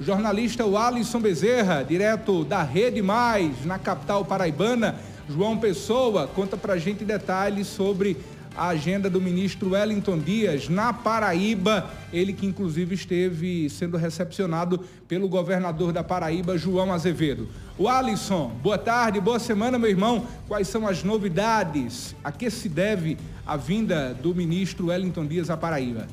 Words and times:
O 0.00 0.04
jornalista 0.04 0.62
Alisson 0.64 1.20
Bezerra, 1.20 1.82
direto 1.82 2.44
da 2.44 2.62
Rede 2.62 3.02
Mais, 3.02 3.64
na 3.64 3.80
capital 3.80 4.24
paraibana, 4.24 4.94
João 5.28 5.58
Pessoa, 5.58 6.28
conta 6.28 6.56
pra 6.56 6.78
gente 6.78 7.04
detalhes 7.04 7.66
sobre 7.66 8.16
a 8.56 8.68
agenda 8.68 9.10
do 9.10 9.20
ministro 9.20 9.70
Wellington 9.70 10.18
Dias 10.20 10.68
na 10.68 10.92
Paraíba, 10.92 11.90
ele 12.12 12.32
que 12.32 12.46
inclusive 12.46 12.94
esteve 12.94 13.68
sendo 13.70 13.96
recepcionado 13.96 14.84
pelo 15.08 15.28
governador 15.28 15.92
da 15.92 16.04
Paraíba, 16.04 16.56
João 16.56 16.92
Azevedo. 16.92 17.48
O 17.76 17.88
Alisson, 17.88 18.52
boa 18.62 18.78
tarde, 18.78 19.20
boa 19.20 19.40
semana, 19.40 19.80
meu 19.80 19.90
irmão. 19.90 20.24
Quais 20.46 20.68
são 20.68 20.86
as 20.86 21.02
novidades? 21.02 22.14
A 22.22 22.30
que 22.30 22.48
se 22.50 22.68
deve 22.68 23.16
a 23.44 23.56
vinda 23.56 24.14
do 24.14 24.32
ministro 24.32 24.86
Wellington 24.86 25.26
Dias 25.26 25.50
à 25.50 25.56
Paraíba? 25.56 26.06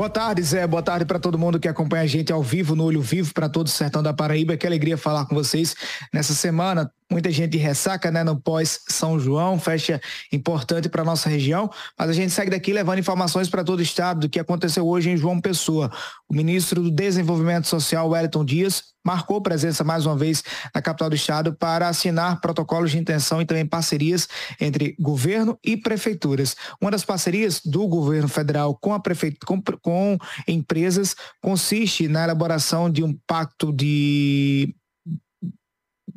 Boa 0.00 0.08
tarde, 0.08 0.42
Zé. 0.42 0.66
Boa 0.66 0.82
tarde 0.82 1.04
para 1.04 1.18
todo 1.18 1.36
mundo 1.36 1.60
que 1.60 1.68
acompanha 1.68 2.04
a 2.04 2.06
gente 2.06 2.32
ao 2.32 2.42
vivo, 2.42 2.74
no 2.74 2.84
Olho 2.84 3.02
Vivo, 3.02 3.34
para 3.34 3.50
todo 3.50 3.66
o 3.66 3.68
sertão 3.68 4.02
da 4.02 4.14
Paraíba. 4.14 4.56
Que 4.56 4.66
alegria 4.66 4.96
falar 4.96 5.26
com 5.26 5.34
vocês 5.34 5.76
nessa 6.10 6.32
semana. 6.32 6.90
Muita 7.10 7.30
gente 7.30 7.56
ressaca, 7.56 8.08
né, 8.10 8.22
no 8.22 8.40
pós-São 8.40 9.18
João, 9.18 9.58
fecha 9.58 10.00
importante 10.32 10.88
para 10.88 11.04
nossa 11.04 11.28
região, 11.28 11.68
mas 11.98 12.08
a 12.08 12.12
gente 12.12 12.32
segue 12.32 12.52
daqui 12.52 12.72
levando 12.72 13.00
informações 13.00 13.48
para 13.48 13.64
todo 13.64 13.80
o 13.80 13.82
estado 13.82 14.20
do 14.20 14.28
que 14.28 14.38
aconteceu 14.38 14.86
hoje 14.86 15.10
em 15.10 15.16
João 15.16 15.40
Pessoa. 15.40 15.90
O 16.28 16.34
ministro 16.34 16.80
do 16.82 16.90
Desenvolvimento 16.90 17.66
Social, 17.66 18.08
Wellington 18.08 18.44
Dias, 18.44 18.84
marcou 19.04 19.40
presença 19.40 19.82
mais 19.82 20.06
uma 20.06 20.16
vez 20.16 20.44
na 20.74 20.82
capital 20.82 21.08
do 21.08 21.16
estado 21.16 21.54
para 21.54 21.88
assinar 21.88 22.40
protocolos 22.40 22.90
de 22.90 22.98
intenção 22.98 23.40
e 23.40 23.46
também 23.46 23.66
parcerias 23.66 24.28
entre 24.60 24.94
governo 24.98 25.58
e 25.64 25.76
prefeituras. 25.76 26.54
Uma 26.80 26.90
das 26.90 27.04
parcerias 27.04 27.60
do 27.64 27.88
governo 27.88 28.28
federal 28.28 28.76
com 28.76 28.92
a 28.92 29.00
prefeitura, 29.00 29.46
com, 29.46 29.62
com 29.80 30.18
empresas 30.46 31.16
consiste 31.40 32.08
na 32.08 32.24
elaboração 32.24 32.90
de 32.90 33.02
um 33.02 33.12
pacto 33.26 33.72
de 33.72 34.59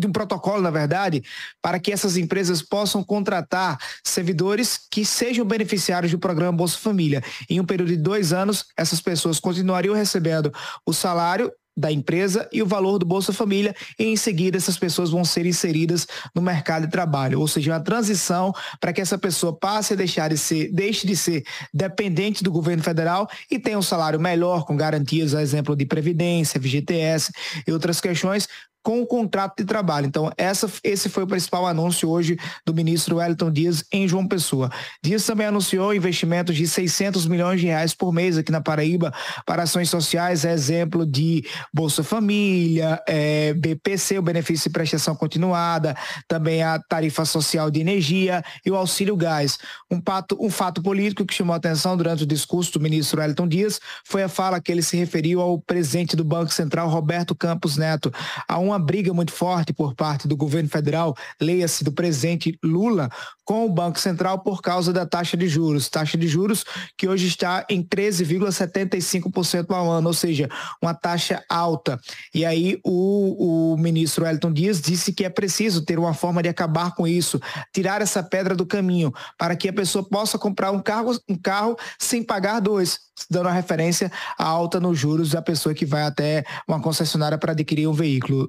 de 0.00 0.06
um 0.06 0.12
protocolo, 0.12 0.62
na 0.62 0.70
verdade, 0.70 1.22
para 1.62 1.78
que 1.78 1.92
essas 1.92 2.16
empresas 2.16 2.62
possam 2.62 3.04
contratar 3.04 3.78
servidores 4.04 4.80
que 4.90 5.04
sejam 5.04 5.44
beneficiários 5.44 6.10
do 6.10 6.18
programa 6.18 6.56
Bolsa 6.56 6.78
Família. 6.78 7.22
Em 7.48 7.60
um 7.60 7.64
período 7.64 7.90
de 7.90 7.96
dois 7.96 8.32
anos, 8.32 8.66
essas 8.76 9.00
pessoas 9.00 9.38
continuariam 9.38 9.94
recebendo 9.94 10.52
o 10.84 10.92
salário 10.92 11.52
da 11.76 11.90
empresa 11.90 12.48
e 12.52 12.62
o 12.62 12.66
valor 12.66 12.98
do 12.98 13.06
Bolsa 13.06 13.32
Família 13.32 13.74
e 13.98 14.04
em 14.04 14.16
seguida 14.16 14.56
essas 14.56 14.76
pessoas 14.76 15.10
vão 15.10 15.24
ser 15.24 15.46
inseridas 15.46 16.06
no 16.34 16.42
mercado 16.42 16.86
de 16.86 16.92
trabalho, 16.92 17.40
ou 17.40 17.48
seja, 17.48 17.72
uma 17.72 17.80
transição 17.80 18.52
para 18.78 18.92
que 18.92 19.00
essa 19.00 19.16
pessoa 19.16 19.56
passe 19.56 19.94
a 19.94 19.96
deixar 19.96 20.28
de 20.28 20.36
ser, 20.36 20.70
deixe 20.72 21.06
de 21.06 21.16
ser 21.16 21.44
dependente 21.72 22.44
do 22.44 22.52
governo 22.52 22.82
federal 22.82 23.28
e 23.50 23.58
tenha 23.58 23.78
um 23.78 23.82
salário 23.82 24.20
melhor 24.20 24.64
com 24.64 24.76
garantias, 24.76 25.34
a 25.34 25.42
exemplo 25.42 25.74
de 25.74 25.86
previdência, 25.86 26.60
FGTS 26.60 27.32
e 27.66 27.72
outras 27.72 28.00
questões, 28.00 28.46
com 28.82 29.00
o 29.00 29.06
contrato 29.06 29.56
de 29.58 29.64
trabalho. 29.64 30.06
Então, 30.06 30.32
essa, 30.36 30.70
esse 30.82 31.08
foi 31.08 31.24
o 31.24 31.26
principal 31.26 31.66
anúncio 31.66 32.08
hoje 32.08 32.38
do 32.64 32.74
ministro 32.74 33.16
Wellington 33.16 33.50
Dias 33.50 33.84
em 33.92 34.08
João 34.08 34.26
Pessoa. 34.26 34.70
Dias 35.02 35.24
também 35.24 35.46
anunciou 35.46 35.94
investimentos 35.94 36.56
de 36.56 36.66
600 36.66 37.26
milhões 37.26 37.60
de 37.60 37.66
reais 37.66 37.94
por 37.94 38.12
mês 38.12 38.38
aqui 38.38 38.50
na 38.50 38.60
Paraíba 38.60 39.12
para 39.44 39.64
ações 39.64 39.90
sociais, 39.90 40.44
exemplo 40.44 41.04
de 41.04 41.44
Bolsa 41.72 42.02
Família, 42.02 43.00
é, 43.06 43.52
BPC, 43.54 44.18
o 44.18 44.22
benefício 44.22 44.70
de 44.70 44.72
prestação 44.72 45.14
continuada, 45.14 45.96
também 46.26 46.62
a 46.62 46.78
tarifa 46.78 47.24
social 47.24 47.70
de 47.70 47.80
energia 47.80 48.42
e 48.64 48.70
o 48.70 48.76
auxílio 48.76 49.16
gás. 49.16 49.58
Um, 49.90 50.00
pato, 50.00 50.36
um 50.40 50.50
fato 50.50 50.82
político 50.82 51.26
que 51.26 51.34
chamou 51.34 51.54
a 51.54 51.56
atenção 51.56 51.96
durante 51.96 52.22
o 52.22 52.26
discurso 52.26 52.72
do 52.72 52.80
ministro 52.80 53.20
Wellington 53.20 53.46
Dias 53.46 53.80
foi 54.04 54.22
a 54.22 54.28
fala 54.28 54.60
que 54.60 54.72
ele 54.72 54.82
se 54.82 54.96
referiu 54.96 55.40
ao 55.40 55.60
presidente 55.60 56.16
do 56.16 56.24
Banco 56.24 56.52
Central, 56.52 56.88
Roberto 56.88 57.34
Campos 57.34 57.76
Neto, 57.76 58.12
a 58.48 58.58
um 58.58 58.69
uma 58.70 58.78
briga 58.78 59.12
muito 59.12 59.32
forte 59.32 59.72
por 59.72 59.94
parte 59.94 60.26
do 60.26 60.36
governo 60.36 60.68
federal, 60.68 61.14
leia-se 61.40 61.84
do 61.84 61.92
presidente 61.92 62.58
Lula, 62.62 63.08
com 63.44 63.66
o 63.66 63.68
Banco 63.68 63.98
Central 63.98 64.38
por 64.38 64.62
causa 64.62 64.92
da 64.92 65.04
taxa 65.04 65.36
de 65.36 65.48
juros. 65.48 65.88
Taxa 65.88 66.16
de 66.16 66.28
juros 66.28 66.64
que 66.96 67.08
hoje 67.08 67.26
está 67.26 67.66
em 67.68 67.82
13,75% 67.82 69.74
ao 69.74 69.90
ano, 69.90 70.06
ou 70.06 70.14
seja, 70.14 70.48
uma 70.80 70.94
taxa 70.94 71.42
alta. 71.48 71.98
E 72.32 72.44
aí 72.44 72.78
o, 72.84 73.72
o 73.72 73.76
ministro 73.76 74.24
Elton 74.24 74.52
Dias 74.52 74.80
disse 74.80 75.12
que 75.12 75.24
é 75.24 75.28
preciso 75.28 75.84
ter 75.84 75.98
uma 75.98 76.14
forma 76.14 76.42
de 76.42 76.48
acabar 76.48 76.94
com 76.94 77.08
isso, 77.08 77.40
tirar 77.72 78.00
essa 78.00 78.22
pedra 78.22 78.54
do 78.54 78.64
caminho, 78.64 79.12
para 79.36 79.56
que 79.56 79.68
a 79.68 79.72
pessoa 79.72 80.08
possa 80.08 80.38
comprar 80.38 80.70
um 80.70 80.80
carro, 80.80 81.18
um 81.28 81.36
carro 81.36 81.76
sem 81.98 82.22
pagar 82.22 82.60
dois, 82.60 83.00
dando 83.28 83.48
a 83.48 83.52
referência 83.52 84.12
à 84.38 84.44
alta 84.44 84.78
nos 84.78 84.96
juros 84.96 85.30
da 85.30 85.42
pessoa 85.42 85.74
que 85.74 85.84
vai 85.84 86.02
até 86.02 86.44
uma 86.68 86.80
concessionária 86.80 87.36
para 87.36 87.50
adquirir 87.50 87.88
um 87.88 87.92
veículo. 87.92 88.38